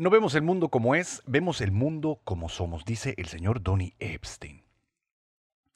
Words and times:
No 0.00 0.08
vemos 0.08 0.34
el 0.34 0.40
mundo 0.40 0.70
como 0.70 0.94
es, 0.94 1.22
vemos 1.26 1.60
el 1.60 1.72
mundo 1.72 2.22
como 2.24 2.48
somos, 2.48 2.86
dice 2.86 3.12
el 3.18 3.26
señor 3.26 3.62
Donny 3.62 3.92
Epstein. 3.98 4.64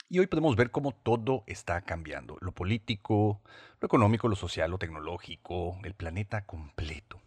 Y 0.08 0.18
hoy 0.18 0.28
podemos 0.28 0.56
ver 0.56 0.70
cómo 0.70 0.92
todo 0.92 1.44
está 1.46 1.82
cambiando, 1.82 2.38
lo 2.40 2.52
político, 2.52 3.42
lo 3.80 3.86
económico, 3.86 4.26
lo 4.28 4.34
social, 4.34 4.70
lo 4.70 4.78
tecnológico, 4.78 5.78
el 5.84 5.92
planeta 5.92 6.46
completo. 6.46 7.20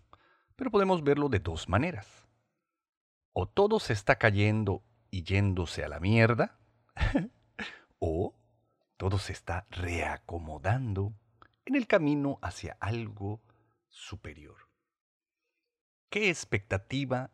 Pero 0.55 0.71
podemos 0.71 1.04
verlo 1.04 1.29
de 1.29 1.38
dos 1.38 1.70
maneras. 1.70 2.07
O 3.32 3.48
todo 3.48 3.79
se 3.79 3.94
está 3.94 4.16
cayendo 4.16 4.82
y 5.12 5.22
yéndose 5.22 5.84
a 5.84 5.90
la 5.90 6.00
mierda, 6.00 6.58
o 8.00 8.34
todo 8.98 9.20
se 9.20 9.34
está 9.34 9.68
reacomodando 9.70 11.14
en 11.64 11.76
el 11.76 11.86
camino 11.86 12.40
hacia 12.42 12.76
algo 12.79 13.40
superior. 13.88 14.67
¿Qué 16.09 16.30
expectativa, 16.30 17.31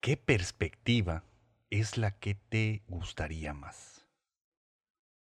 qué 0.00 0.16
perspectiva 0.16 1.24
es 1.70 1.98
la 1.98 2.12
que 2.12 2.36
te 2.36 2.84
gustaría 2.86 3.52
más? 3.52 4.06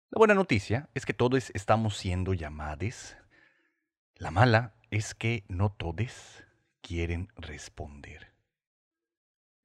La 0.09 0.17
buena 0.17 0.33
noticia 0.33 0.89
es 0.95 1.05
que 1.05 1.13
todos 1.13 1.51
estamos 1.51 1.99
siendo 1.99 2.33
llamados. 2.33 3.19
La 4.15 4.31
mala 4.31 4.73
es 4.91 5.15
que 5.15 5.45
no 5.49 5.71
todos 5.73 6.43
quieren 6.81 7.29
responder. 7.37 8.33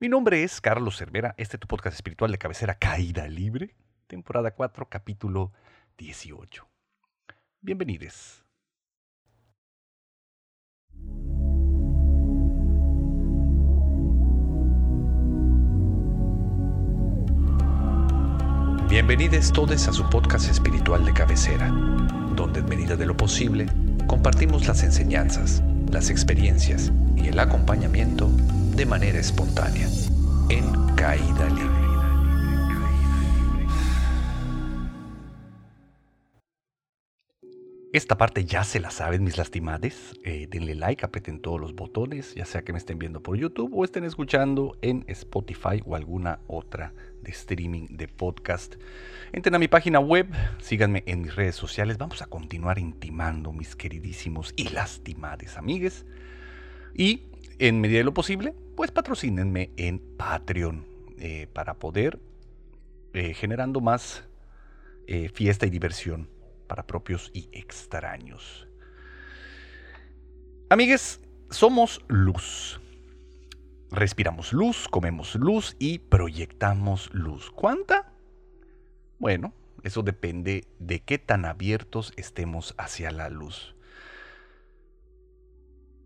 Mi 0.01 0.09
nombre 0.09 0.43
es 0.43 0.59
Carlos 0.59 0.97
Cervera, 0.97 1.35
este 1.37 1.55
es 1.55 1.61
tu 1.61 1.67
podcast 1.67 1.95
espiritual 1.95 2.33
de 2.33 2.37
cabecera 2.37 2.77
Caída 2.77 3.29
Libre, 3.29 3.77
temporada 4.07 4.55
4, 4.55 4.89
capítulo 4.89 5.53
18. 5.97 6.67
Bienvenidos. 7.61 8.42
Bienvenidos 18.93 19.51
todos 19.51 19.87
a 19.87 19.91
su 19.91 20.07
podcast 20.07 20.51
espiritual 20.51 21.03
de 21.03 21.13
cabecera, 21.13 21.67
donde 22.35 22.59
en 22.59 22.69
medida 22.69 22.95
de 22.95 23.07
lo 23.07 23.17
posible 23.17 23.65
compartimos 24.05 24.67
las 24.67 24.83
enseñanzas, 24.83 25.63
las 25.91 26.11
experiencias 26.11 26.93
y 27.15 27.29
el 27.29 27.39
acompañamiento 27.39 28.29
de 28.75 28.85
manera 28.85 29.17
espontánea, 29.17 29.87
en 30.49 30.95
caída 30.95 31.49
libre. 31.49 31.83
Esta 37.93 38.15
parte 38.15 38.45
ya 38.45 38.63
se 38.63 38.79
la 38.79 38.91
saben 38.91 39.23
mis 39.23 39.39
lastimades. 39.39 40.13
Eh, 40.23 40.47
denle 40.51 40.75
like, 40.75 41.03
aprieten 41.03 41.41
todos 41.41 41.59
los 41.59 41.73
botones, 41.73 42.35
ya 42.35 42.45
sea 42.45 42.63
que 42.63 42.73
me 42.73 42.77
estén 42.77 42.99
viendo 42.99 43.23
por 43.23 43.37
YouTube 43.37 43.71
o 43.75 43.83
estén 43.83 44.03
escuchando 44.03 44.77
en 44.83 45.03
Spotify 45.07 45.81
o 45.83 45.95
alguna 45.95 46.39
otra 46.47 46.93
de 47.23 47.31
streaming 47.31 47.87
de 47.89 48.07
podcast. 48.07 48.75
Entren 49.31 49.55
a 49.55 49.59
mi 49.59 49.67
página 49.67 49.99
web, 49.99 50.27
síganme 50.59 51.03
en 51.07 51.21
mis 51.21 51.35
redes 51.35 51.55
sociales. 51.55 51.97
Vamos 51.97 52.21
a 52.21 52.27
continuar 52.27 52.77
intimando, 52.77 53.51
mis 53.51 53.75
queridísimos 53.75 54.53
y 54.55 54.69
lastimades 54.69 55.57
amigues. 55.57 56.05
Y 56.93 57.23
en 57.59 57.81
medida 57.81 57.99
de 57.99 58.03
lo 58.03 58.13
posible, 58.13 58.53
pues 58.75 58.91
patrocínenme 58.91 59.71
en 59.77 59.99
Patreon 60.17 60.85
eh, 61.17 61.47
para 61.51 61.75
poder 61.75 62.19
eh, 63.13 63.33
generando 63.33 63.81
más 63.81 64.23
fiesta 65.33 65.65
y 65.65 65.69
diversión 65.69 66.29
para 66.67 66.87
propios 66.87 67.29
y 67.33 67.49
extraños. 67.51 68.67
Amigues, 70.69 71.19
somos 71.51 72.01
luz. 72.07 72.79
Respiramos 73.93 74.53
luz, 74.53 74.87
comemos 74.89 75.35
luz 75.35 75.75
y 75.77 75.99
proyectamos 75.99 77.13
luz. 77.13 77.51
¿Cuánta? 77.51 78.11
Bueno, 79.19 79.53
eso 79.83 80.01
depende 80.01 80.67
de 80.79 81.03
qué 81.03 81.19
tan 81.19 81.45
abiertos 81.45 82.11
estemos 82.17 82.73
hacia 82.79 83.11
la 83.11 83.29
luz. 83.29 83.75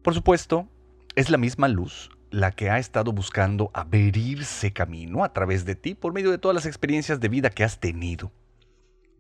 Por 0.04 0.14
supuesto, 0.14 0.68
es 1.16 1.30
la 1.30 1.38
misma 1.38 1.70
luz 1.70 2.10
la 2.30 2.52
que 2.52 2.70
ha 2.70 2.78
estado 2.78 3.14
buscando 3.14 3.72
abrirse 3.74 4.74
camino 4.74 5.24
a 5.24 5.32
través 5.32 5.64
de 5.64 5.76
ti 5.76 5.96
por 5.96 6.12
medio 6.12 6.32
de 6.32 6.40
todas 6.40 6.56
las 6.56 6.66
experiencias 6.66 7.22
de 7.22 7.30
vida 7.30 7.52
que 7.52 7.64
has 7.64 7.80
tenido. 7.80 8.34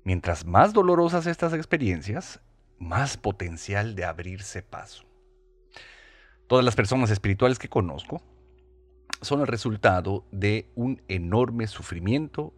Mientras 0.03 0.45
más 0.45 0.73
dolorosas 0.73 1.25
estas 1.25 1.53
experiencias, 1.53 2.41
más 2.79 3.15
potencial 3.15 3.95
de 3.95 4.03
abrirse 4.03 4.61
paso. 4.61 5.05
Todas 6.47 6.65
las 6.65 6.75
personas 6.75 7.11
espirituales 7.11 7.59
que 7.59 7.69
conozco 7.69 8.21
son 9.21 9.41
el 9.41 9.47
resultado 9.47 10.25
de 10.31 10.69
un 10.75 11.01
enorme 11.07 11.67
sufrimiento 11.67 12.53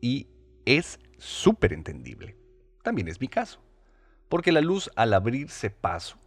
y 0.00 0.28
es 0.64 0.98
súper 1.18 1.72
entendible. 1.72 2.36
También 2.82 3.08
es 3.08 3.20
mi 3.20 3.28
caso, 3.28 3.60
porque 4.28 4.52
la 4.52 4.60
luz 4.60 4.90
al 4.96 5.14
abrirse 5.14 5.70
paso 5.70 6.18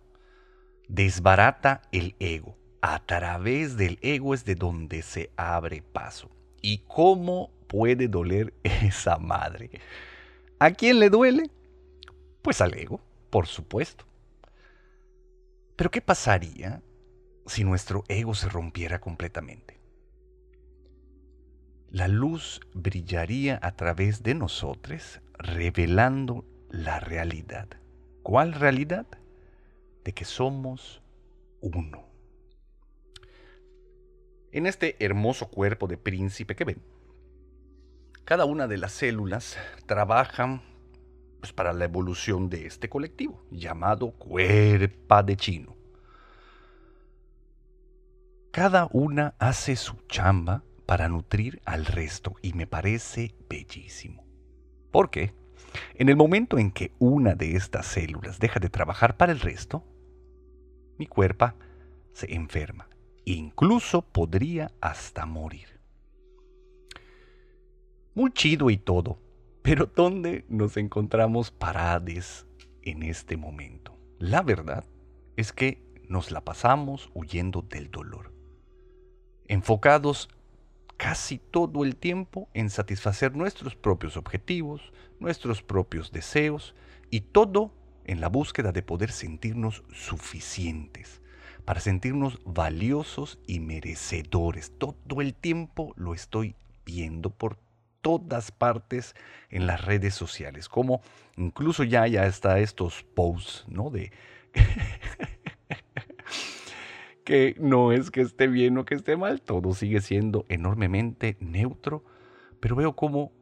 desbarata 0.88 1.81
el 1.92 2.16
ego. 2.20 2.58
A 2.81 3.06
través 3.06 3.75
del 3.75 3.98
ego 4.02 4.34
es 4.34 4.46
de 4.46 4.56
donde 4.56 5.02
se 5.02 5.31
abre 5.36 5.81
paso. 5.81 6.30
¿Y 6.62 6.80
cómo 6.88 7.52
puede 7.68 8.08
doler 8.08 8.54
esa 8.64 9.18
madre? 9.18 9.69
¿A 10.59 10.72
quién 10.72 11.00
le 11.00 11.09
duele? 11.09 11.50
Pues 12.42 12.62
al 12.62 12.74
ego, 12.75 13.02
por 13.30 13.48
supuesto. 13.48 14.06
Pero 15.75 15.92
¿qué 15.92 16.02
pasaría 16.02 16.81
si 17.46 17.64
nuestro 17.64 18.04
ego 18.08 18.34
se 18.34 18.50
rompiera 18.50 19.00
completamente? 19.00 19.76
La 21.90 22.09
luz 22.09 22.59
brillaría 22.74 23.59
a 23.62 23.72
través 23.78 24.22
de 24.22 24.36
nosotros, 24.36 25.22
revelando 25.40 26.44
la 26.70 27.00
realidad. 27.00 27.70
¿Cuál 28.24 28.52
realidad? 28.52 29.08
De 30.03 30.14
que 30.14 30.25
somos 30.25 31.02
uno. 31.62 32.06
En 34.52 34.66
este 34.66 34.98
hermoso 35.03 35.50
cuerpo 35.50 35.88
de 35.88 35.98
príncipe 35.98 36.58
que 36.58 36.66
ven, 36.66 36.81
cada 38.25 38.44
una 38.44 38.68
de 38.68 38.78
las 38.78 38.92
células 38.92 39.58
trabajan 39.86 40.62
pues, 41.40 41.54
para 41.54 41.72
la 41.72 41.86
evolución 41.86 42.50
de 42.50 42.66
este 42.66 42.90
colectivo, 42.90 43.46
llamado 43.50 44.12
cuerpa 44.12 45.24
de 45.24 45.38
chino. 45.38 45.78
Cada 48.52 48.90
una 48.92 49.36
hace 49.40 49.78
su 49.78 49.96
chamba 50.09 50.64
para 50.88 51.08
nutrir 51.08 51.62
al 51.66 51.86
resto 51.86 52.34
y 52.42 52.53
me 52.53 52.66
parece 52.66 53.36
bellísimo. 53.48 54.25
¿Por 54.90 55.12
qué? 55.12 55.36
En 55.94 56.09
el 56.09 56.16
momento 56.16 56.58
en 56.58 56.72
que 56.72 56.94
una 56.98 57.36
de 57.36 57.56
estas 57.56 57.86
células 57.86 58.40
deja 58.40 58.59
de 58.59 58.70
trabajar 58.70 59.18
para 59.18 59.31
el 59.31 59.40
resto, 59.40 59.84
mi 60.98 61.06
cuerpo 61.06 61.53
se 62.12 62.34
enferma. 62.34 62.90
Incluso 63.25 64.02
podría 64.02 64.72
hasta 64.81 65.28
morir 65.28 65.78
muy 68.18 68.31
chido 68.31 68.72
y 68.72 68.78
todo. 68.78 69.19
Pero 69.62 69.86
¿dónde 69.86 70.44
nos 70.50 70.75
encontramos 70.78 71.52
parades 71.52 72.48
en 72.81 73.04
este 73.04 73.38
momento? 73.38 73.96
La 74.18 74.42
verdad 74.42 74.86
es 75.36 75.54
que 75.54 75.84
nos 76.09 76.31
la 76.31 76.42
pasamos 76.42 77.12
huyendo 77.14 77.62
del 77.62 77.92
dolor. 77.92 78.34
Enfocados 79.48 80.30
casi 80.97 81.38
todo 81.38 81.85
el 81.85 81.96
tiempo 81.96 82.50
en 82.53 82.69
satisfacer 82.69 83.35
nuestros 83.35 83.75
propios 83.75 84.18
objetivos, 84.18 84.91
nuestros 85.19 85.62
propios 85.62 86.12
deseos 86.12 86.75
y 87.09 87.22
todo 87.22 87.72
en 88.06 88.22
la 88.22 88.30
búsqueda 88.30 88.72
de 88.72 88.81
poder 88.81 89.12
sentirnos 89.12 89.84
suficientes, 89.94 91.22
para 91.66 91.81
sentirnos 91.81 92.40
valiosos 92.46 93.40
y 93.46 93.59
merecedores. 93.59 94.71
Todo 94.77 95.21
el 95.21 95.33
tiempo 95.36 95.94
lo 95.95 96.13
estoy 96.13 96.56
viendo 96.86 97.30
por 97.30 97.60
todas 98.01 98.51
partes 98.51 99.16
en 99.50 99.68
las 99.68 99.83
redes 99.83 100.16
sociales, 100.16 100.69
como 100.69 101.01
incluso 101.36 101.83
ya, 101.83 102.07
ya 102.07 102.25
está 102.25 102.60
estos 102.60 103.04
posts, 103.04 103.66
¿no? 103.68 103.89
De 103.89 104.12
que 107.27 107.57
no 107.59 107.91
es 107.91 108.09
que 108.09 108.21
esté 108.21 108.47
bien 108.47 108.77
o 108.77 108.85
que 108.85 108.95
esté 108.95 109.18
mal, 109.18 109.41
todo 109.41 109.74
sigue 109.74 110.00
siendo 110.00 110.45
enormemente 110.47 111.35
neutro, 111.41 112.06
pero 112.62 112.77
veo 112.77 112.95
cómo 112.95 113.33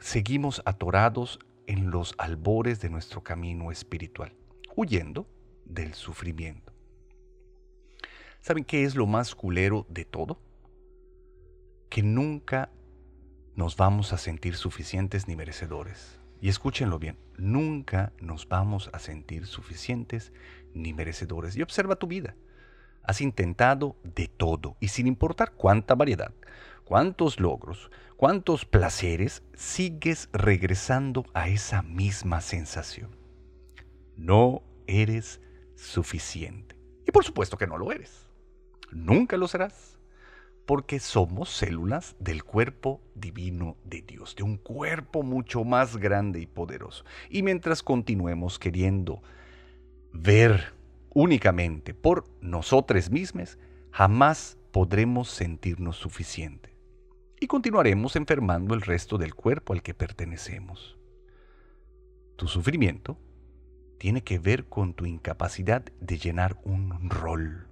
seguimos 0.00 0.62
atorados 0.64 1.38
en 1.68 1.92
los 1.92 2.16
albores 2.18 2.80
de 2.80 2.90
nuestro 2.90 3.22
camino 3.22 3.70
espiritual, 3.70 4.32
huyendo 4.74 5.28
del 5.64 5.94
sufrimiento. 5.94 6.72
¿Saben 8.40 8.64
qué 8.64 8.82
es 8.82 8.96
lo 8.96 9.06
más 9.06 9.36
culero 9.36 9.86
de 9.88 10.04
todo? 10.04 10.40
Que 11.88 12.02
nunca 12.02 12.72
nos 13.54 13.76
vamos 13.76 14.12
a 14.12 14.18
sentir 14.18 14.56
suficientes 14.56 15.28
ni 15.28 15.36
merecedores. 15.36 16.18
Y 16.40 16.48
escúchenlo 16.48 16.98
bien, 16.98 17.16
nunca 17.38 18.12
nos 18.20 18.48
vamos 18.48 18.90
a 18.92 18.98
sentir 18.98 19.46
suficientes 19.46 20.32
ni 20.74 20.92
merecedores. 20.92 21.56
Y 21.56 21.62
observa 21.62 21.94
tu 21.94 22.08
vida. 22.08 22.34
Has 23.02 23.20
intentado 23.20 23.96
de 24.02 24.28
todo 24.28 24.76
y 24.80 24.88
sin 24.88 25.06
importar 25.06 25.52
cuánta 25.52 25.94
variedad, 25.94 26.32
cuántos 26.84 27.40
logros, 27.40 27.90
cuántos 28.16 28.64
placeres, 28.64 29.42
sigues 29.54 30.28
regresando 30.32 31.24
a 31.32 31.48
esa 31.48 31.82
misma 31.82 32.40
sensación. 32.40 33.16
No 34.16 34.62
eres 34.86 35.40
suficiente. 35.74 36.76
Y 37.06 37.12
por 37.12 37.24
supuesto 37.24 37.56
que 37.56 37.66
no 37.66 37.78
lo 37.78 37.92
eres. 37.92 38.28
Nunca 38.92 39.36
lo 39.36 39.48
serás. 39.48 39.98
Porque 40.66 41.00
somos 41.00 41.48
células 41.48 42.14
del 42.18 42.44
cuerpo 42.44 43.00
divino 43.14 43.76
de 43.84 44.02
Dios, 44.02 44.36
de 44.36 44.42
un 44.42 44.56
cuerpo 44.56 45.22
mucho 45.22 45.64
más 45.64 45.96
grande 45.96 46.40
y 46.40 46.46
poderoso. 46.46 47.04
Y 47.28 47.42
mientras 47.42 47.82
continuemos 47.82 48.58
queriendo 48.58 49.22
ver 50.12 50.74
únicamente 51.10 51.94
por 51.94 52.24
nosotros 52.40 53.10
mismos, 53.10 53.58
jamás 53.90 54.58
podremos 54.72 55.28
sentirnos 55.28 55.96
suficientes. 55.96 56.72
Y 57.40 57.46
continuaremos 57.46 58.16
enfermando 58.16 58.74
el 58.74 58.82
resto 58.82 59.16
del 59.18 59.34
cuerpo 59.34 59.72
al 59.72 59.82
que 59.82 59.94
pertenecemos. 59.94 60.98
Tu 62.36 62.46
sufrimiento 62.48 63.18
tiene 63.98 64.22
que 64.22 64.38
ver 64.38 64.66
con 64.66 64.94
tu 64.94 65.06
incapacidad 65.06 65.82
de 66.00 66.18
llenar 66.18 66.58
un 66.64 67.10
rol. 67.10 67.68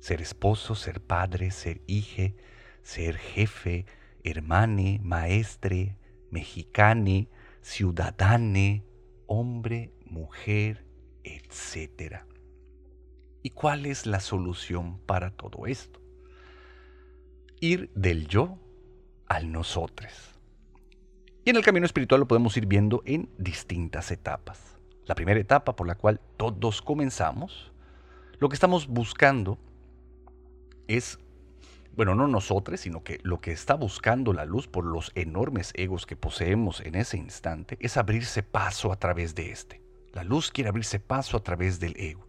Ser 0.00 0.22
esposo, 0.22 0.74
ser 0.74 1.00
padre, 1.00 1.50
ser 1.50 1.82
hije, 1.86 2.36
ser 2.82 3.16
jefe, 3.16 3.84
hermane, 4.24 5.00
maestre, 5.02 5.96
mexicane, 6.30 7.28
ciudadane, 7.62 8.84
hombre, 9.26 9.92
mujer, 10.06 10.86
etc. 11.24 12.27
¿Y 13.42 13.50
cuál 13.50 13.86
es 13.86 14.06
la 14.06 14.20
solución 14.20 14.98
para 15.06 15.30
todo 15.30 15.66
esto? 15.66 16.00
Ir 17.60 17.90
del 17.94 18.26
yo 18.28 18.58
al 19.26 19.52
nosotros. 19.52 20.38
Y 21.44 21.50
en 21.50 21.56
el 21.56 21.64
camino 21.64 21.86
espiritual 21.86 22.20
lo 22.20 22.28
podemos 22.28 22.56
ir 22.56 22.66
viendo 22.66 23.02
en 23.06 23.30
distintas 23.38 24.10
etapas 24.10 24.78
la 25.08 25.14
primera 25.14 25.40
etapa 25.40 25.74
por 25.74 25.86
la 25.86 25.96
cual 25.96 26.20
todos 26.36 26.82
comenzamos, 26.82 27.72
lo 28.38 28.48
que 28.48 28.54
estamos 28.54 28.86
buscando 28.86 29.58
es, 30.86 31.18
bueno, 31.96 32.14
no 32.14 32.28
nosotros, 32.28 32.80
sino 32.80 33.02
que 33.02 33.18
lo 33.22 33.40
que 33.40 33.50
está 33.50 33.74
buscando 33.74 34.34
la 34.34 34.44
luz 34.44 34.68
por 34.68 34.84
los 34.84 35.10
enormes 35.14 35.72
egos 35.74 36.04
que 36.04 36.14
poseemos 36.14 36.80
en 36.80 36.94
ese 36.94 37.16
instante 37.16 37.78
es 37.80 37.96
abrirse 37.96 38.42
paso 38.42 38.92
a 38.92 38.98
través 38.98 39.34
de 39.34 39.50
este. 39.50 39.82
La 40.12 40.24
luz 40.24 40.50
quiere 40.50 40.68
abrirse 40.68 41.00
paso 41.00 41.38
a 41.38 41.42
través 41.42 41.80
del 41.80 41.96
ego. 41.96 42.27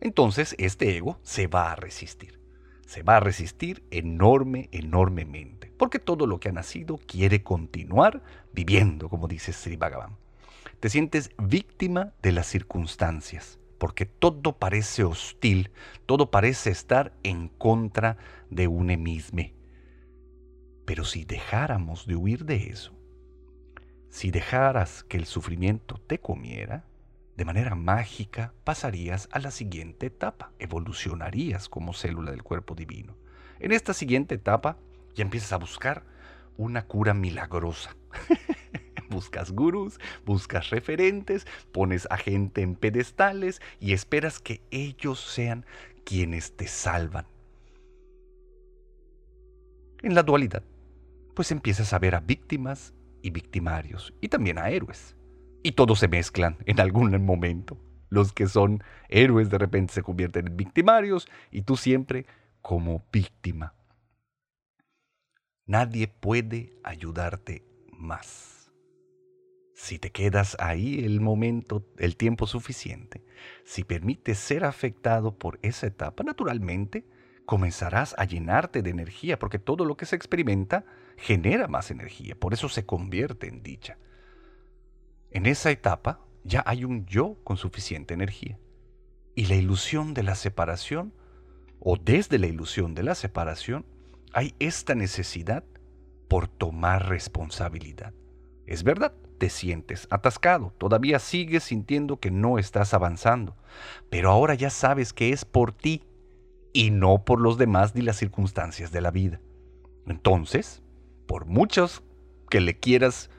Entonces 0.00 0.54
este 0.58 0.96
ego 0.96 1.18
se 1.22 1.46
va 1.46 1.72
a 1.72 1.76
resistir. 1.76 2.40
Se 2.86 3.02
va 3.02 3.18
a 3.18 3.20
resistir 3.20 3.84
enorme, 3.90 4.68
enormemente. 4.72 5.72
Porque 5.76 5.98
todo 5.98 6.26
lo 6.26 6.40
que 6.40 6.48
ha 6.48 6.52
nacido 6.52 6.98
quiere 6.98 7.42
continuar 7.42 8.22
viviendo, 8.52 9.08
como 9.08 9.28
dice 9.28 9.52
Sri 9.52 9.76
Bhagavan. 9.76 10.16
Te 10.80 10.88
sientes 10.88 11.30
víctima 11.38 12.14
de 12.22 12.32
las 12.32 12.46
circunstancias, 12.46 13.58
porque 13.78 14.06
todo 14.06 14.58
parece 14.58 15.04
hostil, 15.04 15.70
todo 16.06 16.30
parece 16.30 16.70
estar 16.70 17.12
en 17.22 17.48
contra 17.48 18.16
de 18.48 18.66
un 18.66 18.86
mismo. 19.02 19.42
Pero 20.86 21.04
si 21.04 21.24
dejáramos 21.24 22.06
de 22.06 22.16
huir 22.16 22.44
de 22.44 22.68
eso, 22.68 22.92
si 24.08 24.30
dejaras 24.30 25.04
que 25.04 25.16
el 25.16 25.26
sufrimiento 25.26 26.00
te 26.06 26.18
comiera, 26.18 26.84
de 27.40 27.46
manera 27.46 27.74
mágica 27.74 28.52
pasarías 28.64 29.26
a 29.32 29.38
la 29.38 29.50
siguiente 29.50 30.04
etapa, 30.04 30.52
evolucionarías 30.58 31.70
como 31.70 31.94
célula 31.94 32.32
del 32.32 32.42
cuerpo 32.42 32.74
divino. 32.74 33.16
En 33.60 33.72
esta 33.72 33.94
siguiente 33.94 34.34
etapa 34.34 34.76
ya 35.14 35.22
empiezas 35.22 35.54
a 35.54 35.56
buscar 35.56 36.04
una 36.58 36.84
cura 36.84 37.14
milagrosa. 37.14 37.96
buscas 39.08 39.52
gurús, 39.52 39.98
buscas 40.26 40.68
referentes, 40.68 41.46
pones 41.72 42.06
a 42.10 42.18
gente 42.18 42.60
en 42.60 42.74
pedestales 42.74 43.62
y 43.80 43.94
esperas 43.94 44.38
que 44.38 44.60
ellos 44.70 45.18
sean 45.18 45.64
quienes 46.04 46.58
te 46.58 46.68
salvan. 46.68 47.26
En 50.02 50.14
la 50.14 50.22
dualidad, 50.24 50.62
pues 51.34 51.50
empiezas 51.52 51.94
a 51.94 51.98
ver 51.98 52.16
a 52.16 52.20
víctimas 52.20 52.92
y 53.22 53.30
victimarios 53.30 54.12
y 54.20 54.28
también 54.28 54.58
a 54.58 54.68
héroes. 54.68 55.16
Y 55.62 55.72
todos 55.72 55.98
se 55.98 56.08
mezclan 56.08 56.56
en 56.66 56.80
algún 56.80 57.24
momento. 57.24 57.78
Los 58.08 58.32
que 58.32 58.46
son 58.46 58.82
héroes 59.08 59.50
de 59.50 59.58
repente 59.58 59.92
se 59.92 60.02
convierten 60.02 60.48
en 60.48 60.56
victimarios 60.56 61.28
y 61.50 61.62
tú 61.62 61.76
siempre 61.76 62.26
como 62.60 63.04
víctima. 63.12 63.74
Nadie 65.66 66.08
puede 66.08 66.72
ayudarte 66.82 67.64
más. 67.92 68.72
Si 69.74 69.98
te 69.98 70.10
quedas 70.10 70.56
ahí 70.58 71.04
el 71.04 71.20
momento, 71.20 71.86
el 71.98 72.16
tiempo 72.16 72.46
suficiente, 72.46 73.24
si 73.64 73.84
permites 73.84 74.38
ser 74.38 74.64
afectado 74.64 75.38
por 75.38 75.58
esa 75.62 75.86
etapa, 75.86 76.22
naturalmente 76.22 77.06
comenzarás 77.46 78.14
a 78.18 78.24
llenarte 78.24 78.82
de 78.82 78.90
energía, 78.90 79.38
porque 79.38 79.58
todo 79.58 79.84
lo 79.84 79.96
que 79.96 80.06
se 80.06 80.16
experimenta 80.16 80.84
genera 81.16 81.66
más 81.66 81.90
energía, 81.90 82.34
por 82.34 82.52
eso 82.52 82.68
se 82.68 82.84
convierte 82.84 83.48
en 83.48 83.62
dicha. 83.62 83.96
En 85.30 85.46
esa 85.46 85.70
etapa 85.70 86.20
ya 86.44 86.62
hay 86.66 86.84
un 86.84 87.06
yo 87.06 87.36
con 87.44 87.56
suficiente 87.56 88.14
energía. 88.14 88.58
Y 89.34 89.46
la 89.46 89.54
ilusión 89.54 90.12
de 90.12 90.22
la 90.22 90.34
separación, 90.34 91.14
o 91.78 91.96
desde 91.96 92.38
la 92.38 92.46
ilusión 92.46 92.94
de 92.94 93.04
la 93.04 93.14
separación, 93.14 93.86
hay 94.32 94.54
esta 94.58 94.94
necesidad 94.94 95.64
por 96.28 96.48
tomar 96.48 97.08
responsabilidad. 97.08 98.12
Es 98.66 98.82
verdad, 98.84 99.14
te 99.38 99.50
sientes 99.50 100.06
atascado, 100.10 100.72
todavía 100.78 101.18
sigues 101.18 101.64
sintiendo 101.64 102.20
que 102.20 102.30
no 102.30 102.58
estás 102.58 102.92
avanzando, 102.92 103.56
pero 104.10 104.30
ahora 104.30 104.54
ya 104.54 104.70
sabes 104.70 105.12
que 105.12 105.32
es 105.32 105.44
por 105.44 105.72
ti 105.72 106.04
y 106.72 106.90
no 106.90 107.24
por 107.24 107.40
los 107.40 107.56
demás 107.56 107.94
ni 107.94 108.02
las 108.02 108.16
circunstancias 108.16 108.92
de 108.92 109.00
la 109.00 109.10
vida. 109.10 109.40
Entonces, 110.06 110.82
por 111.26 111.46
muchos 111.46 112.02
que 112.48 112.60
le 112.60 112.78
quieras 112.78 113.30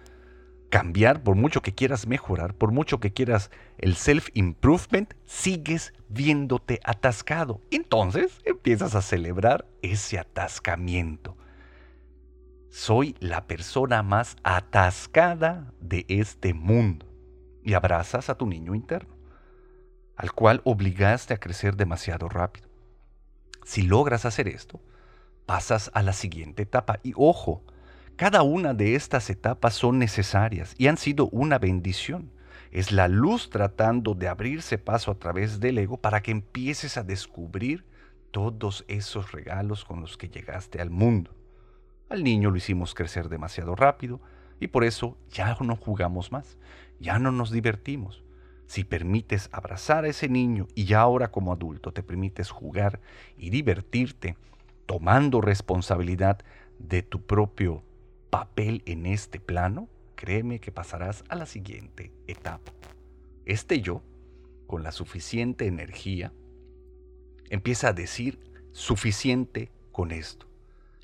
cambiar, 0.72 1.22
por 1.22 1.36
mucho 1.36 1.62
que 1.62 1.76
quieras 1.76 2.08
mejorar, 2.08 2.56
por 2.56 2.72
mucho 2.72 3.00
que 3.00 3.14
quieras 3.14 3.52
el 3.78 3.96
self-improvement, 3.96 5.14
sigues 5.26 5.94
viéndote 6.10 6.80
atascado. 6.84 7.62
Entonces 7.70 8.42
empiezas 8.46 8.96
a 8.96 9.04
celebrar 9.04 9.68
ese 9.84 10.18
atascamiento 10.18 11.38
soy 12.72 13.18
la 13.20 13.48
persona 13.48 14.02
más 14.02 14.38
atascada 14.44 15.74
de 15.82 16.06
este 16.08 16.54
mundo. 16.54 17.06
Y 17.64 17.74
abrazas 17.74 18.30
a 18.30 18.36
tu 18.36 18.48
niño 18.48 18.74
interno, 18.74 19.14
al 20.16 20.32
cual 20.32 20.62
obligaste 20.64 21.34
a 21.34 21.40
crecer 21.40 21.76
demasiado 21.76 22.28
rápido. 22.28 22.70
Si 23.66 23.84
logras 23.84 24.26
hacer 24.26 24.48
esto, 24.48 24.82
pasas 25.46 25.92
a 25.94 26.02
la 26.02 26.14
siguiente 26.14 26.64
etapa. 26.64 27.00
Y 27.04 27.14
ojo, 27.18 27.62
cada 28.22 28.44
una 28.44 28.76
de 28.76 28.94
estas 28.94 29.32
etapas 29.32 29.74
son 29.74 29.98
necesarias 29.98 30.76
y 30.78 30.86
han 30.86 30.98
sido 30.98 31.28
una 31.30 31.58
bendición. 31.58 32.30
Es 32.72 32.92
la 32.92 33.08
luz 33.08 33.50
tratando 33.50 34.14
de 34.14 34.28
abrirse 34.28 34.78
paso 34.78 35.10
a 35.10 35.16
través 35.16 35.60
del 35.60 35.80
ego 35.80 35.98
para 35.98 36.22
que 36.22 36.30
empieces 36.30 36.98
a 36.98 37.04
descubrir 37.04 37.84
todos 38.30 38.86
esos 38.88 39.32
regalos 39.32 39.86
con 39.86 40.02
los 40.02 40.18
que 40.18 40.30
llegaste 40.30 40.80
al 40.80 40.92
mundo. 40.92 41.34
Al 42.10 42.24
niño 42.24 42.52
lo 42.52 42.58
hicimos 42.58 42.94
crecer 42.94 43.28
demasiado 43.28 43.76
rápido 43.76 44.22
y 44.60 44.68
por 44.68 44.84
eso 44.84 45.18
ya 45.32 45.58
no 45.60 45.76
jugamos 45.76 46.32
más, 46.32 46.60
ya 47.00 47.18
no 47.18 47.32
nos 47.32 47.50
divertimos. 47.50 48.24
Si 48.68 48.84
permites 48.84 49.50
abrazar 49.52 50.04
a 50.04 50.10
ese 50.10 50.30
niño 50.30 50.68
y 50.76 50.86
ya 50.86 51.02
ahora 51.02 51.32
como 51.32 51.54
adulto 51.54 51.92
te 51.92 52.04
permites 52.04 52.52
jugar 52.52 53.00
y 53.36 53.50
divertirte 53.50 54.38
tomando 54.86 55.42
responsabilidad 55.42 56.38
de 56.78 57.02
tu 57.02 57.26
propio 57.26 57.84
papel 58.32 58.82
en 58.88 59.06
este 59.06 59.40
plano, 59.40 59.88
créeme 60.16 60.60
que 60.60 60.72
pasarás 60.72 61.24
a 61.30 61.36
la 61.36 61.46
siguiente 61.46 62.12
etapa. 62.26 62.72
Este 63.46 63.82
yo, 63.82 64.02
con 64.66 64.82
la 64.82 64.92
suficiente 64.92 65.68
energía, 65.68 66.34
empieza 67.52 67.90
a 67.90 67.94
decir 67.94 68.40
suficiente 68.72 69.72
con 69.92 70.12
esto 70.12 70.52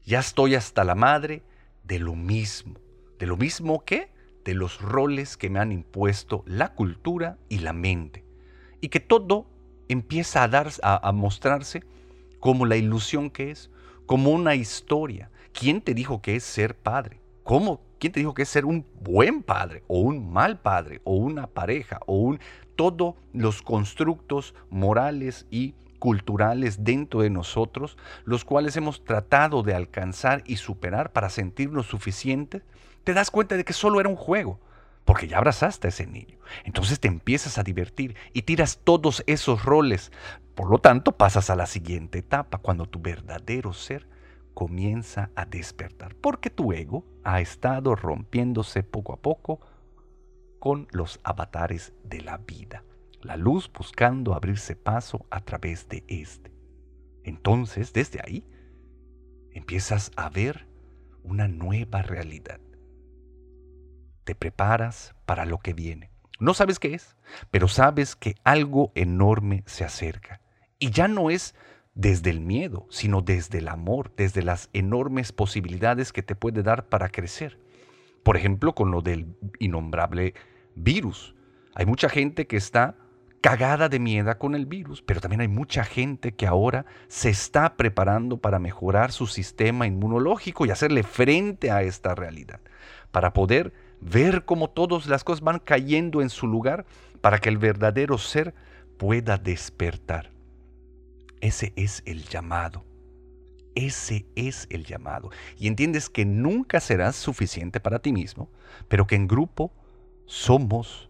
ya 0.07 0.19
estoy 0.19 0.55
hasta 0.55 0.86
la 0.86 0.96
madre 0.96 1.43
de 1.84 2.00
lo 2.00 2.15
mismo. 2.15 2.79
¿De 3.19 3.25
lo 3.25 3.36
mismo 3.36 3.84
que? 3.84 4.10
De 4.46 4.53
los 4.53 4.79
roles 4.79 5.36
que 5.36 5.50
me 5.50 5.60
han 5.60 5.74
impuesto 5.74 6.46
la 6.48 6.74
cultura 6.75 7.38
y 7.50 7.60
la 7.60 7.74
mente. 7.74 8.24
Y 8.79 8.88
que 8.88 9.01
todo 9.01 9.50
empieza 9.89 10.43
a, 10.43 10.48
dar, 10.48 10.72
a, 10.81 11.12
mostrarse 11.12 11.84
como 12.39 12.65
la 12.65 12.77
ilusión 12.77 13.29
que 13.29 13.51
es, 13.51 13.69
como 14.05 14.31
una 14.31 14.55
historia. 14.55 15.29
¿Quién 15.59 15.81
te 15.81 15.95
dijo 15.95 16.21
que 16.21 16.35
es 16.35 16.43
ser 16.43 16.77
padre? 16.77 17.19
¿Cómo? 17.43 17.81
¿Quién 17.97 18.13
te 18.13 18.19
dijo 18.19 18.35
que 18.35 18.43
es 18.43 18.49
ser 18.49 18.63
un 18.63 18.85
buen 19.01 19.41
padre 19.41 19.83
o 19.87 20.01
un 20.01 20.31
mal 20.31 20.59
padre 20.59 21.01
o 21.03 21.15
una 21.15 21.47
pareja 21.47 21.99
o 22.05 22.15
un 22.15 22.39
todos 22.75 23.15
los 23.33 23.63
constructos 23.63 24.53
morales 24.69 25.47
y 25.49 25.73
culturales 25.97 26.83
dentro 26.83 27.21
de 27.21 27.31
nosotros, 27.31 27.97
los 28.23 28.45
cuales 28.45 28.77
hemos 28.77 29.03
tratado 29.03 29.63
de 29.63 29.73
alcanzar 29.73 30.43
y 30.45 30.57
superar 30.57 31.11
para 31.11 31.31
sentirnos 31.31 31.87
suficientes, 31.87 32.61
te 33.03 33.15
das 33.15 33.31
cuenta 33.31 33.57
de 33.57 33.65
que 33.65 33.73
solo 33.73 33.99
era 33.99 34.09
un 34.09 34.15
juego, 34.15 34.59
porque 35.05 35.27
ya 35.27 35.39
abrazaste 35.39 35.87
a 35.87 35.89
ese 35.89 36.05
niño. 36.05 36.37
Entonces 36.65 36.99
te 36.99 37.07
empiezas 37.07 37.57
a 37.57 37.63
divertir 37.63 38.15
y 38.31 38.43
tiras 38.43 38.81
todos 38.83 39.23
esos 39.25 39.65
roles. 39.65 40.11
Por 40.53 40.69
lo 40.69 40.77
tanto, 40.77 41.13
pasas 41.13 41.49
a 41.49 41.55
la 41.55 41.65
siguiente 41.65 42.19
etapa, 42.19 42.59
cuando 42.59 42.85
tu 42.85 42.99
verdadero 42.99 43.73
ser 43.73 44.07
comienza 44.57 45.29
a 45.35 45.45
despertar, 45.45 46.15
porque 46.15 46.49
tu 46.49 46.73
ego 46.73 47.05
ha 47.23 47.41
estado 47.41 47.93
rompiéndose 47.93 48.81
poco 48.81 49.13
a 49.13 49.17
poco 49.17 49.61
con 50.57 50.87
los 50.89 51.19
avatares 51.23 51.93
de 52.03 52.21
la 52.21 52.39
vida, 52.39 52.83
la 53.21 53.37
luz 53.37 53.71
buscando 53.71 54.33
abrirse 54.33 54.75
paso 54.75 55.27
a 55.29 55.41
través 55.41 55.87
de 55.89 56.03
este. 56.07 56.51
Entonces, 57.23 57.93
desde 57.93 58.19
ahí, 58.25 58.43
empiezas 59.51 60.11
a 60.15 60.27
ver 60.27 60.65
una 61.21 61.47
nueva 61.47 62.01
realidad. 62.01 62.59
Te 64.23 64.33
preparas 64.33 65.13
para 65.27 65.45
lo 65.45 65.59
que 65.59 65.75
viene. 65.75 66.09
No 66.39 66.55
sabes 66.55 66.79
qué 66.79 66.95
es, 66.95 67.15
pero 67.51 67.67
sabes 67.67 68.15
que 68.15 68.33
algo 68.43 68.91
enorme 68.95 69.61
se 69.67 69.83
acerca. 69.83 70.41
Y 70.79 70.89
ya 70.89 71.07
no 71.07 71.29
es 71.29 71.53
desde 71.98 72.30
el 72.30 72.39
miedo, 72.39 72.86
sino 72.89 73.22
desde 73.22 73.58
el 73.58 73.68
amor, 73.68 74.12
desde 74.16 74.44
las 74.44 74.70
enormes 74.72 75.32
posibilidades 75.32 76.13
que 76.13 76.22
te 76.22 76.36
puede 76.36 76.62
dar 76.62 76.89
para 76.89 77.10
crecer. 77.10 77.60
Por 78.22 78.38
ejemplo, 78.38 78.75
con 78.75 78.92
lo 78.92 79.01
del 79.01 79.25
innombrable 79.58 80.36
virus. 80.75 81.34
Hay 81.74 81.88
mucha 81.88 82.08
gente 82.08 82.46
que 82.46 82.56
está 82.56 82.96
cagada 83.42 83.89
de 83.89 84.00
miedo 84.00 84.38
con 84.38 84.54
el 84.54 84.68
virus, 84.68 85.01
pero 85.01 85.22
también 85.22 85.42
hay 85.42 85.48
mucha 85.48 85.84
gente 85.84 86.34
que 86.34 86.46
ahora 86.46 86.86
se 87.08 87.30
está 87.30 87.75
preparando 87.77 88.38
para 88.38 88.60
mejorar 88.60 89.12
su 89.12 89.25
sistema 89.25 89.88
inmunológico 89.88 90.66
y 90.66 90.70
hacerle 90.70 91.01
frente 91.01 91.72
a 91.72 91.82
esta 91.82 92.13
realidad, 92.13 92.60
para 93.12 93.34
poder 93.34 93.74
ver 94.01 94.46
cómo 94.46 94.70
todas 94.70 95.08
las 95.08 95.24
cosas 95.24 95.42
van 95.42 95.60
cayendo 95.60 96.22
en 96.22 96.30
su 96.30 96.46
lugar, 96.46 96.86
para 97.22 97.39
que 97.39 97.50
el 97.50 97.58
verdadero 97.58 98.20
ser 98.20 98.54
pueda 98.98 99.38
despertar. 99.38 100.37
Ese 101.41 101.74
es 101.75 102.03
el 102.06 102.24
llamado. 102.24 102.84
Ese 103.75 104.25
es 104.36 104.65
el 104.72 104.86
llamado. 104.86 105.29
Y 105.58 105.67
entiendes 105.67 106.10
que 106.10 106.25
nunca 106.25 106.79
serás 106.79 107.15
suficiente 107.15 107.79
para 107.79 108.00
ti 108.00 108.12
mismo, 108.12 108.50
pero 108.88 109.06
que 109.06 109.15
en 109.15 109.27
grupo 109.27 109.72
somos 110.25 111.10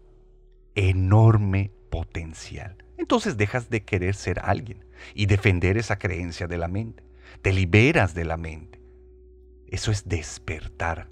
enorme 0.74 1.72
potencial. 1.90 2.76
Entonces 2.98 3.36
dejas 3.36 3.70
de 3.70 3.84
querer 3.84 4.14
ser 4.14 4.40
alguien 4.40 4.84
y 5.14 5.26
defender 5.26 5.78
esa 5.78 5.98
creencia 5.98 6.46
de 6.46 6.58
la 6.58 6.68
mente. 6.68 7.02
Te 7.42 7.52
liberas 7.52 8.14
de 8.14 8.24
la 8.24 8.36
mente. 8.36 8.80
Eso 9.68 9.90
es 9.90 10.08
despertar 10.08 11.08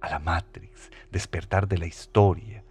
a 0.00 0.10
la 0.10 0.18
Matrix, 0.18 0.90
despertar 1.10 1.66
de 1.66 1.78
la 1.78 1.86
historia. 1.86 2.62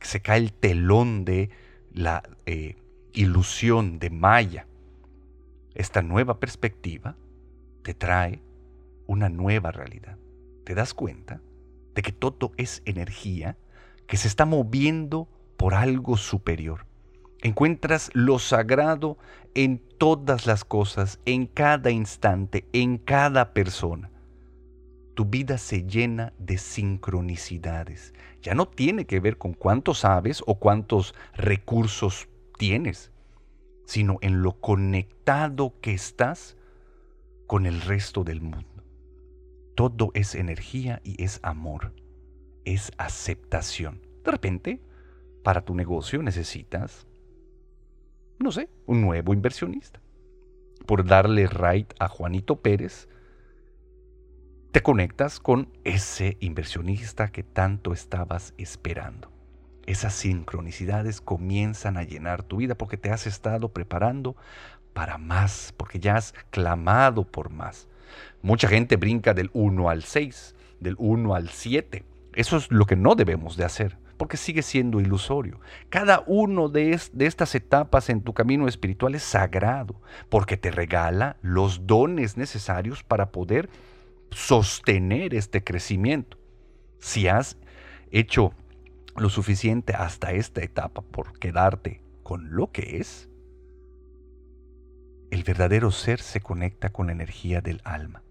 Se 0.00 0.20
cae 0.20 0.38
el 0.38 0.52
telón 0.52 1.24
de 1.24 1.50
la 1.92 2.22
eh, 2.46 2.76
ilusión 3.12 3.98
de 3.98 4.10
Maya 4.10 4.66
esta 5.78 6.02
nueva 6.02 6.40
perspectiva 6.40 7.16
te 7.82 7.94
trae 7.94 8.42
una 9.06 9.28
nueva 9.28 9.70
realidad. 9.70 10.18
¿Te 10.64 10.74
das 10.74 10.92
cuenta 10.92 11.40
de 11.94 12.02
que 12.02 12.12
todo 12.12 12.52
es 12.56 12.82
energía 12.84 13.56
que 14.08 14.16
se 14.16 14.26
está 14.28 14.44
moviendo 14.44 15.28
por 15.56 15.74
algo 15.74 16.16
superior? 16.16 16.84
Encuentras 17.42 18.10
lo 18.12 18.40
sagrado 18.40 19.18
en 19.54 19.78
todas 19.98 20.46
las 20.46 20.64
cosas, 20.64 21.20
en 21.24 21.46
cada 21.46 21.92
instante, 21.92 22.66
en 22.72 22.98
cada 22.98 23.54
persona. 23.54 24.10
Tu 25.14 25.26
vida 25.26 25.58
se 25.58 25.84
llena 25.84 26.32
de 26.38 26.58
sincronicidades. 26.58 28.14
Ya 28.42 28.54
no 28.54 28.66
tiene 28.66 29.06
que 29.06 29.20
ver 29.20 29.38
con 29.38 29.52
cuántos 29.54 30.00
sabes 30.00 30.42
o 30.46 30.58
cuántos 30.58 31.14
recursos 31.34 32.28
tienes 32.58 33.12
sino 33.88 34.18
en 34.20 34.42
lo 34.42 34.60
conectado 34.60 35.72
que 35.80 35.94
estás 35.94 36.58
con 37.46 37.64
el 37.64 37.80
resto 37.80 38.22
del 38.22 38.42
mundo. 38.42 38.84
Todo 39.74 40.10
es 40.12 40.34
energía 40.34 41.00
y 41.04 41.24
es 41.24 41.40
amor, 41.42 41.94
es 42.66 42.92
aceptación. 42.98 44.02
De 44.24 44.30
repente, 44.30 44.82
para 45.42 45.64
tu 45.64 45.74
negocio 45.74 46.22
necesitas, 46.22 47.06
no 48.38 48.52
sé, 48.52 48.68
un 48.84 49.00
nuevo 49.00 49.32
inversionista. 49.32 50.02
Por 50.84 51.06
darle 51.06 51.46
right 51.46 51.90
a 51.98 52.08
Juanito 52.08 52.60
Pérez, 52.60 53.08
te 54.70 54.82
conectas 54.82 55.40
con 55.40 55.72
ese 55.84 56.36
inversionista 56.40 57.32
que 57.32 57.42
tanto 57.42 57.94
estabas 57.94 58.52
esperando 58.58 59.37
esas 59.88 60.12
sincronicidades 60.12 61.22
comienzan 61.22 61.96
a 61.96 62.02
llenar 62.02 62.42
tu 62.42 62.58
vida 62.58 62.74
porque 62.74 62.98
te 62.98 63.10
has 63.10 63.26
estado 63.26 63.70
preparando 63.70 64.36
para 64.92 65.16
más, 65.16 65.72
porque 65.78 65.98
ya 65.98 66.16
has 66.16 66.34
clamado 66.50 67.24
por 67.24 67.48
más. 67.48 67.88
Mucha 68.42 68.68
gente 68.68 68.96
brinca 68.96 69.32
del 69.32 69.48
1 69.54 69.88
al 69.88 70.04
6, 70.04 70.54
del 70.80 70.94
1 70.98 71.34
al 71.34 71.48
7. 71.48 72.04
Eso 72.34 72.58
es 72.58 72.70
lo 72.70 72.84
que 72.84 72.96
no 72.96 73.14
debemos 73.14 73.56
de 73.56 73.64
hacer, 73.64 73.96
porque 74.18 74.36
sigue 74.36 74.60
siendo 74.60 75.00
ilusorio. 75.00 75.58
Cada 75.88 76.22
uno 76.26 76.68
de, 76.68 77.00
de 77.14 77.26
estas 77.26 77.54
etapas 77.54 78.10
en 78.10 78.20
tu 78.20 78.34
camino 78.34 78.68
espiritual 78.68 79.14
es 79.14 79.22
sagrado, 79.22 80.02
porque 80.28 80.58
te 80.58 80.70
regala 80.70 81.38
los 81.40 81.86
dones 81.86 82.36
necesarios 82.36 83.02
para 83.04 83.30
poder 83.32 83.70
sostener 84.32 85.34
este 85.34 85.64
crecimiento. 85.64 86.36
Si 86.98 87.26
has 87.26 87.56
hecho 88.10 88.52
lo 89.20 89.30
suficiente 89.30 89.94
hasta 89.94 90.32
esta 90.32 90.62
etapa 90.62 91.02
por 91.02 91.38
quedarte 91.38 92.02
con 92.22 92.54
lo 92.54 92.70
que 92.72 92.98
es, 92.98 93.28
el 95.30 95.44
verdadero 95.44 95.90
ser 95.90 96.20
se 96.20 96.40
conecta 96.40 96.90
con 96.90 97.06
la 97.06 97.12
energía 97.12 97.60
del 97.60 97.80
alma. 97.84 98.22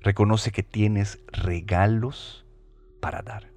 Reconoce 0.00 0.52
que 0.52 0.62
tienes 0.62 1.20
regalos 1.28 2.46
para 3.00 3.22
dar, 3.22 3.52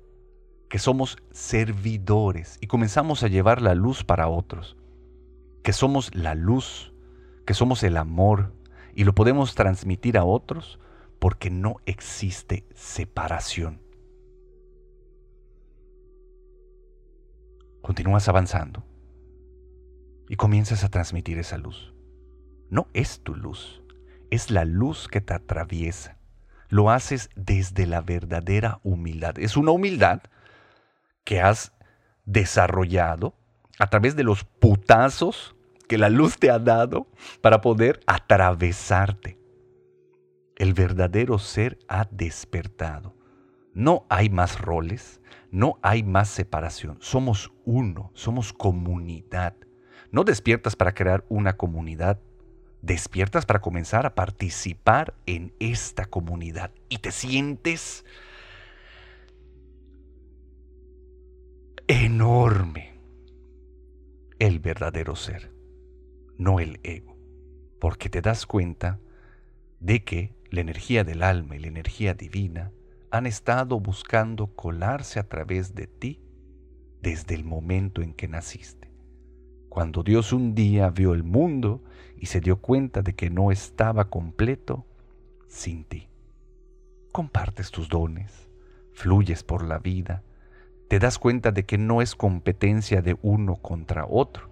que 0.69 0.79
somos 0.79 1.17
servidores 1.31 2.57
y 2.61 2.67
comenzamos 2.67 3.23
a 3.23 3.27
llevar 3.27 3.61
la 3.61 3.75
luz 3.75 4.03
para 4.03 4.27
otros, 4.27 4.77
que 5.63 5.73
somos 5.73 6.13
la 6.15 6.35
luz, 6.35 6.93
que 7.45 7.53
somos 7.53 7.83
el 7.83 7.97
amor 7.97 8.53
y 8.95 9.03
lo 9.03 9.13
podemos 9.13 9.55
transmitir 9.55 10.17
a 10.17 10.23
otros 10.23 10.79
porque 11.19 11.49
no 11.49 11.77
existe 11.85 12.65
separación. 12.75 13.82
Continúas 17.83 18.29
avanzando 18.29 18.85
y 20.29 20.37
comienzas 20.37 20.85
a 20.85 20.89
transmitir 20.89 21.37
esa 21.37 21.57
luz. 21.57 21.93
No 22.69 22.87
es 22.93 23.19
tu 23.21 23.35
luz, 23.35 23.83
es 24.31 24.49
la 24.49 24.63
luz 24.63 25.09
que 25.09 25.19
te 25.19 25.33
atraviesa. 25.33 26.17
Lo 26.69 26.89
haces 26.89 27.29
desde 27.35 27.85
la 27.85 27.99
verdadera 27.99 28.79
humildad. 28.83 29.37
Es 29.37 29.57
una 29.57 29.71
humildad 29.71 30.21
que 31.25 31.41
has 31.41 31.73
desarrollado 32.23 33.35
a 33.79 33.89
través 33.89 34.15
de 34.15 34.23
los 34.23 34.45
putazos 34.45 35.53
que 35.89 35.97
la 35.97 36.09
luz 36.09 36.37
te 36.37 36.51
ha 36.51 36.59
dado 36.59 37.07
para 37.41 37.59
poder 37.59 37.99
atravesarte. 38.07 39.37
El 40.55 40.73
verdadero 40.73 41.37
ser 41.37 41.79
ha 41.89 42.07
despertado. 42.09 43.13
No 43.73 44.05
hay 44.07 44.29
más 44.29 44.61
roles, 44.61 45.19
no 45.53 45.77
hay 45.83 46.01
más 46.01 46.29
separación, 46.29 46.97
somos 46.99 47.53
uno, 47.63 48.09
somos 48.15 48.53
comunidad. 48.53 49.55
No 50.11 50.23
despiertas 50.23 50.75
para 50.75 50.95
crear 50.95 51.25
una 51.29 51.57
comunidad, 51.57 52.19
despiertas 52.81 53.45
para 53.45 53.61
comenzar 53.61 54.07
a 54.07 54.15
participar 54.15 55.13
en 55.27 55.53
esta 55.59 56.07
comunidad 56.07 56.71
y 56.89 56.97
te 56.97 57.11
sientes 57.11 58.03
enorme. 61.85 62.99
El 64.39 64.57
verdadero 64.57 65.15
ser, 65.15 65.53
no 66.35 66.59
el 66.59 66.79
ego, 66.81 67.15
porque 67.79 68.09
te 68.09 68.21
das 68.21 68.47
cuenta 68.47 68.99
de 69.79 70.03
que 70.03 70.33
la 70.49 70.61
energía 70.61 71.03
del 71.03 71.21
alma 71.21 71.55
y 71.55 71.59
la 71.59 71.67
energía 71.67 72.15
divina 72.15 72.71
han 73.13 73.27
estado 73.27 73.79
buscando 73.79 74.47
colarse 74.55 75.19
a 75.19 75.29
través 75.29 75.75
de 75.75 75.85
ti 75.85 76.19
desde 76.99 77.35
el 77.35 77.43
momento 77.43 78.01
en 78.01 78.15
que 78.15 78.27
naciste. 78.27 78.89
Cuando 79.69 80.01
Dios 80.01 80.33
un 80.33 80.55
día 80.55 80.89
vio 80.89 81.13
el 81.13 81.21
mundo 81.21 81.83
y 82.17 82.25
se 82.25 82.41
dio 82.41 82.59
cuenta 82.59 83.03
de 83.03 83.13
que 83.13 83.29
no 83.29 83.51
estaba 83.51 84.09
completo 84.09 84.87
sin 85.47 85.83
ti. 85.83 86.09
Compartes 87.11 87.69
tus 87.69 87.87
dones, 87.87 88.49
fluyes 88.93 89.43
por 89.43 89.63
la 89.63 89.77
vida, 89.77 90.23
te 90.87 90.97
das 90.97 91.19
cuenta 91.19 91.51
de 91.51 91.65
que 91.67 91.77
no 91.77 92.01
es 92.01 92.15
competencia 92.15 93.03
de 93.03 93.15
uno 93.21 93.57
contra 93.57 94.07
otro, 94.07 94.49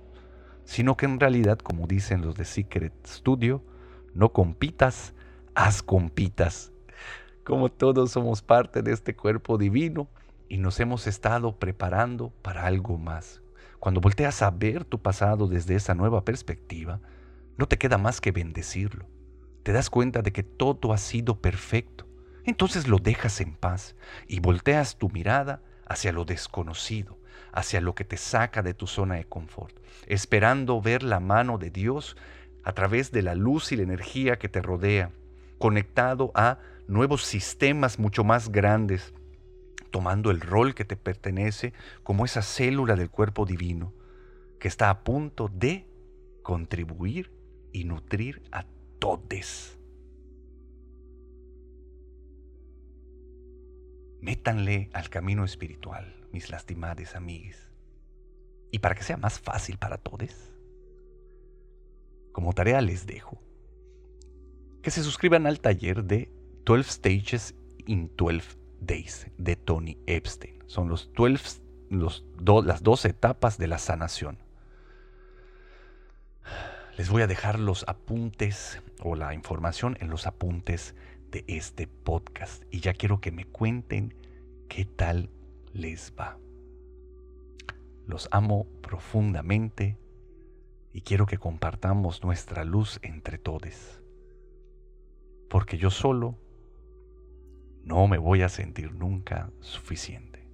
sino 0.66 0.96
que 0.98 1.08
en 1.08 1.20
realidad, 1.20 1.58
como 1.58 1.88
dicen 1.88 2.22
los 2.22 2.36
de 2.36 2.46
Secret 2.46 2.94
Studio, 3.08 3.64
no 4.14 4.32
compitas, 4.34 5.16
haz 5.56 5.82
compitas. 5.82 6.72
Como 7.44 7.70
todos 7.70 8.12
somos 8.12 8.44
parte 8.44 8.84
de 8.84 8.92
este 8.92 9.16
cuerpo 9.16 9.58
divino 9.58 10.08
y 10.48 10.58
nos 10.58 10.80
hemos 10.80 11.08
estado 11.08 11.58
preparando 11.58 12.30
para 12.44 12.68
algo 12.68 13.00
más. 13.00 13.42
Cuando 13.80 14.00
volteas 14.00 14.44
a 14.44 14.52
ver 14.52 14.86
tu 14.86 15.02
pasado 15.02 15.48
desde 15.48 15.74
esa 15.76 15.96
nueva 15.96 16.24
perspectiva, 16.24 17.00
no 17.58 17.68
te 17.68 17.80
queda 17.80 17.98
más 17.98 18.22
que 18.22 18.32
bendecirlo. 18.32 19.08
Te 19.64 19.72
das 19.72 19.90
cuenta 19.90 20.22
de 20.22 20.32
que 20.32 20.44
todo 20.44 20.94
ha 20.94 21.00
sido 21.00 21.42
perfecto. 21.42 22.06
Entonces 22.44 22.88
lo 22.88 23.00
dejas 23.00 23.42
en 23.42 23.56
paz 23.56 23.96
y 24.28 24.40
volteas 24.40 24.98
tu 24.98 25.10
mirada 25.10 25.64
hacia 25.88 26.12
lo 26.12 26.26
desconocido, 26.26 27.18
hacia 27.54 27.82
lo 27.82 27.96
que 27.96 28.06
te 28.06 28.18
saca 28.18 28.62
de 28.62 28.76
tu 28.76 28.86
zona 28.86 29.16
de 29.16 29.26
confort, 29.26 29.76
esperando 30.06 30.80
ver 30.80 31.02
la 31.02 31.20
mano 31.20 31.58
de 31.58 31.72
Dios 31.72 32.18
a 32.64 32.74
través 32.74 33.12
de 33.12 33.24
la 33.24 33.34
luz 33.34 33.72
y 33.72 33.78
la 33.78 33.84
energía 33.84 34.38
que 34.38 34.48
te 34.48 34.62
rodea, 34.62 35.12
conectado 35.58 36.32
a 36.36 36.60
nuevos 36.88 37.24
sistemas 37.24 38.00
mucho 38.00 38.24
más 38.24 38.52
grandes, 38.52 39.14
tomando 39.92 40.32
el 40.32 40.42
rol 40.42 40.74
que 40.74 40.86
te 40.86 40.96
pertenece 40.96 41.74
como 42.04 42.26
esa 42.26 42.42
célula 42.42 42.96
del 42.96 43.10
cuerpo 43.10 43.46
divino 43.46 43.94
que 44.60 44.68
está 44.68 44.90
a 44.90 45.04
punto 45.04 45.50
de 45.52 45.88
contribuir 46.44 47.32
y 47.74 47.84
nutrir 47.84 48.44
a 48.52 48.66
todos. 49.00 49.78
Métanle 54.22 54.90
al 54.94 55.10
camino 55.10 55.44
espiritual, 55.44 56.16
mis 56.32 56.52
lastimades 56.52 57.16
amigues. 57.16 57.72
Y 58.72 58.80
para 58.80 58.94
que 58.94 59.04
sea 59.04 59.18
más 59.18 59.40
fácil 59.40 59.78
para 59.78 59.98
todos, 59.98 60.52
como 62.32 62.54
tarea 62.54 62.82
les 62.82 63.06
dejo 63.06 63.42
que 64.82 64.92
se 64.92 65.04
suscriban 65.04 65.46
al 65.46 65.60
taller 65.60 66.04
de 66.04 66.32
12 66.64 66.92
Stages 66.92 67.56
in 67.86 68.10
12 68.10 68.58
Days 68.80 69.28
de 69.38 69.56
Tony 69.56 69.98
Epstein. 70.08 70.64
Son 70.68 70.90
los 70.90 71.12
12, 71.14 71.62
los 71.90 72.26
las 72.40 72.84
12 72.84 73.10
etapas 73.10 73.58
de 73.58 73.68
la 73.68 73.78
sanación. 73.78 74.38
Les 76.98 77.10
voy 77.10 77.22
a 77.22 77.28
dejar 77.28 77.60
los 77.60 77.86
apuntes 77.88 78.82
o 79.02 79.16
la 79.16 79.34
información 79.34 79.98
en 80.02 80.10
los 80.10 80.28
apuntes 80.28 80.96
de 81.32 81.46
este 81.48 81.88
podcast 81.88 82.64
y 82.70 82.82
ya 82.82 82.94
quiero 82.94 83.22
que 83.22 83.32
me 83.32 83.46
cuenten 83.46 84.14
qué 84.68 84.86
tal 84.86 85.30
les 85.74 86.14
va. 86.20 86.38
Los 88.06 88.28
amo 88.32 88.68
profundamente 88.82 89.98
y 90.94 91.02
quiero 91.02 91.26
que 91.26 91.38
compartamos 91.38 92.24
nuestra 92.24 92.66
luz 92.66 93.00
entre 93.02 93.38
todos. 93.38 94.02
Porque 95.50 95.78
yo 95.78 95.90
solo 95.90 96.38
no 97.84 98.08
me 98.08 98.18
voy 98.18 98.42
a 98.42 98.50
sentir 98.50 98.94
nunca 98.94 99.52
suficiente. 99.60 100.48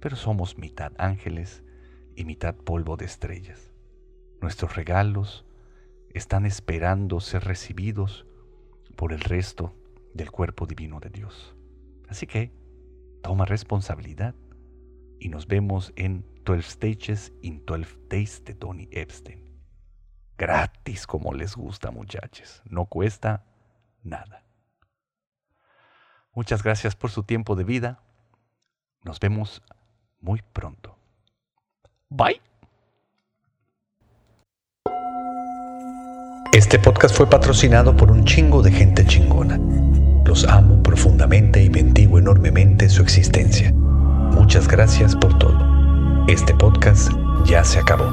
Pero 0.00 0.16
somos 0.16 0.58
mitad 0.58 0.92
ángeles 0.98 1.62
y 2.16 2.24
mitad 2.24 2.54
polvo 2.54 2.96
de 2.96 3.06
estrellas. 3.06 3.72
Nuestros 4.40 4.76
regalos 4.76 5.46
están 6.12 6.44
esperando 6.44 7.20
ser 7.20 7.44
recibidos 7.44 8.26
por 8.96 9.12
el 9.12 9.20
resto 9.20 9.74
del 10.14 10.30
cuerpo 10.30 10.66
divino 10.66 11.00
de 11.00 11.10
Dios. 11.10 11.56
Así 12.08 12.26
que 12.26 12.52
toma 13.22 13.44
responsabilidad 13.46 14.34
y 15.18 15.28
nos 15.28 15.46
vemos 15.46 15.92
en 15.96 16.26
12 16.44 16.62
Stages 16.62 17.32
in 17.40 17.64
12 17.64 17.96
Days 18.08 18.44
de 18.44 18.54
Tony 18.54 18.88
Epstein. 18.90 19.40
Gratis 20.36 21.06
como 21.06 21.32
les 21.32 21.54
gusta 21.54 21.90
muchachos, 21.90 22.62
no 22.68 22.86
cuesta 22.86 23.46
nada. 24.02 24.44
Muchas 26.34 26.62
gracias 26.62 26.96
por 26.96 27.10
su 27.10 27.22
tiempo 27.22 27.56
de 27.56 27.64
vida. 27.64 28.00
Nos 29.04 29.20
vemos 29.20 29.62
muy 30.20 30.42
pronto. 30.52 30.96
Bye. 32.08 32.40
Este 36.52 36.78
podcast 36.78 37.16
fue 37.16 37.28
patrocinado 37.28 37.96
por 37.96 38.10
un 38.10 38.24
chingo 38.24 38.62
de 38.62 38.70
gente 38.70 39.04
chingona. 39.06 39.58
Los 40.24 40.46
amo 40.46 40.82
profundamente 40.82 41.62
y 41.62 41.68
bendigo 41.68 42.18
enormemente 42.18 42.88
su 42.88 43.02
existencia. 43.02 43.72
Muchas 43.72 44.68
gracias 44.68 45.16
por 45.16 45.38
todo. 45.38 46.26
Este 46.28 46.54
podcast 46.54 47.10
ya 47.44 47.64
se 47.64 47.78
acabó. 47.78 48.12